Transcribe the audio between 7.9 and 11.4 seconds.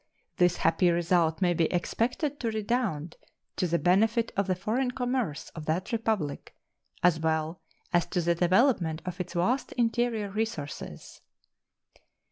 as to the development of its vast interior resources.